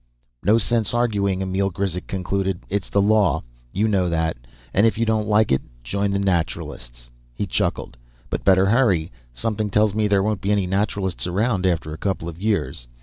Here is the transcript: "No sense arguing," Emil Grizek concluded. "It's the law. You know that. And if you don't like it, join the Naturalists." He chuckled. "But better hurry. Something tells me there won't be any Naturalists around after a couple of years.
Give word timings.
"No 0.41 0.57
sense 0.57 0.95
arguing," 0.95 1.43
Emil 1.43 1.69
Grizek 1.69 2.07
concluded. 2.07 2.61
"It's 2.69 2.89
the 2.89 3.03
law. 3.03 3.43
You 3.71 3.87
know 3.87 4.09
that. 4.09 4.35
And 4.73 4.87
if 4.87 4.97
you 4.97 5.05
don't 5.05 5.27
like 5.27 5.51
it, 5.51 5.61
join 5.83 6.09
the 6.09 6.17
Naturalists." 6.17 7.11
He 7.35 7.45
chuckled. 7.45 7.97
"But 8.31 8.43
better 8.43 8.65
hurry. 8.65 9.11
Something 9.31 9.69
tells 9.69 9.93
me 9.93 10.07
there 10.07 10.23
won't 10.23 10.41
be 10.41 10.51
any 10.51 10.65
Naturalists 10.65 11.27
around 11.27 11.67
after 11.67 11.93
a 11.93 11.99
couple 12.01 12.27
of 12.27 12.41
years. 12.41 12.87